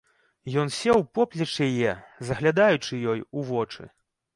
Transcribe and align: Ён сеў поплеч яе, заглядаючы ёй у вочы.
Ён 0.61 0.71
сеў 0.77 1.03
поплеч 1.19 1.53
яе, 1.67 1.95
заглядаючы 2.31 2.93
ёй 3.17 3.27
у 3.37 3.49
вочы. 3.53 3.93